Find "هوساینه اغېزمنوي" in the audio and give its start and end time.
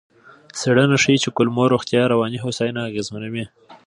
2.41-3.45